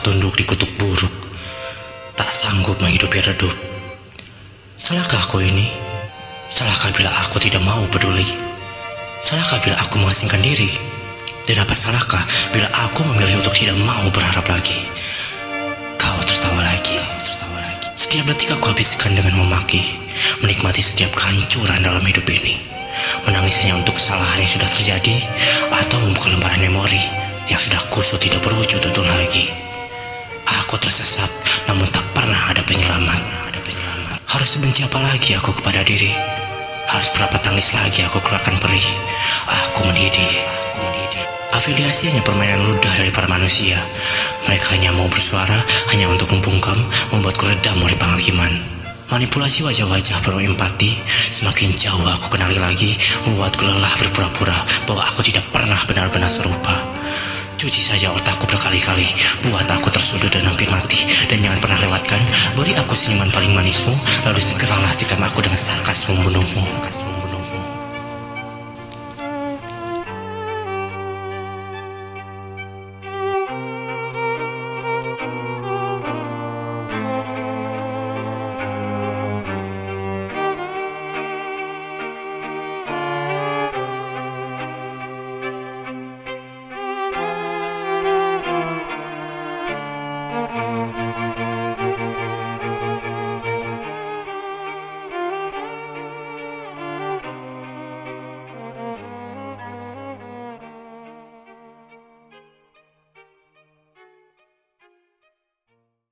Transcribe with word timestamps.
tunduk 0.00 0.36
di 0.36 0.44
kutuk 0.44 0.68
buruk. 0.80 1.12
Tak 2.16 2.28
sanggup 2.32 2.76
menghidupi 2.80 3.20
redup. 3.24 3.52
Salahkah 4.76 5.20
aku 5.20 5.44
ini? 5.44 5.68
Salahkah 6.50 6.92
bila 6.96 7.12
aku 7.24 7.36
tidak 7.40 7.62
mau 7.64 7.80
peduli? 7.88 8.26
Salahkah 9.20 9.60
bila 9.64 9.76
aku 9.80 10.00
mengasingkan 10.00 10.40
diri? 10.40 10.68
Dan 11.48 11.60
apa 11.64 11.72
salahkah 11.72 12.20
bila 12.52 12.68
aku 12.88 13.04
memilih 13.12 13.40
untuk 13.40 13.52
tidak 13.56 13.76
mau 13.80 14.04
berharap 14.12 14.44
lagi? 14.48 14.76
Kau 15.96 16.20
tertawa 16.24 16.60
lagi. 16.64 16.96
tertawa 17.24 17.58
lagi. 17.60 17.88
Setiap 17.96 18.24
detik 18.28 18.52
aku 18.56 18.72
habiskan 18.72 19.12
dengan 19.16 19.36
memaki, 19.36 19.80
menikmati 20.44 20.80
setiap 20.84 21.12
kehancuran 21.16 21.80
dalam 21.80 22.02
hidup 22.04 22.24
ini. 22.28 22.56
Menangis 23.24 23.62
hanya 23.64 23.80
untuk 23.80 23.96
kesalahan 23.96 24.40
yang 24.40 24.52
sudah 24.52 24.68
terjadi 24.68 25.16
atau 25.72 25.96
membuka 26.04 26.28
lembaran 26.28 26.60
memori 26.60 27.00
yang 27.48 27.60
sudah 27.60 27.80
kusut 27.88 28.20
tidak 28.20 28.40
berwujud 28.44 28.80
untuk 28.84 29.06
lagi. 29.08 29.39
Penyelamat. 32.90 34.18
Harus 34.26 34.58
sebenci 34.58 34.82
apa 34.82 34.98
lagi 34.98 35.38
aku 35.38 35.54
kepada 35.62 35.86
diri? 35.86 36.10
Harus 36.90 37.14
berapa 37.14 37.38
tangis 37.38 37.70
lagi 37.70 38.02
aku 38.02 38.18
keluarkan 38.18 38.58
perih? 38.58 38.88
Aku 39.46 39.86
mendidih. 39.86 40.32
Aku 40.50 40.78
mendidih. 40.82 41.22
Afiliasi 41.54 42.10
hanya 42.10 42.22
permainan 42.26 42.66
ludah 42.66 42.90
dari 42.98 43.14
para 43.14 43.30
manusia. 43.30 43.78
Mereka 44.46 44.74
hanya 44.74 44.90
mau 44.98 45.06
bersuara 45.06 45.58
hanya 45.94 46.10
untuk 46.10 46.34
membungkam, 46.34 46.78
membuatku 47.14 47.46
redam 47.46 47.78
oleh 47.78 47.94
penghakiman. 47.94 48.50
Manipulasi 49.10 49.66
wajah-wajah 49.66 50.22
penuh 50.22 50.54
empati 50.54 50.94
Semakin 51.34 51.74
jauh 51.74 52.06
aku 52.06 52.30
kenali 52.38 52.62
lagi 52.62 52.94
Membuatku 53.26 53.66
lelah 53.66 53.90
berpura-pura 53.98 54.54
Bahwa 54.86 55.02
aku 55.02 55.26
tidak 55.26 55.42
pernah 55.50 55.74
benar-benar 55.82 56.30
serupa 56.30 56.78
saja 57.90 58.14
otakku 58.14 58.46
berkali-kali. 58.46 59.06
Buat 59.50 59.66
aku 59.66 59.90
tersudut 59.90 60.30
dan 60.30 60.46
hampir 60.46 60.70
mati. 60.70 61.02
Dan 61.26 61.42
jangan 61.42 61.58
pernah 61.58 61.78
lewatkan. 61.82 62.22
Beri 62.54 62.78
aku 62.78 62.94
senyuman 62.94 63.34
paling 63.34 63.50
manismu. 63.50 63.94
Lalu 64.30 64.38
segeralah 64.38 64.92
tikam 64.94 65.18
aku 65.18 65.42
dengan 65.42 65.58
sarkas 65.58 66.06
membunuhmu 66.06 67.29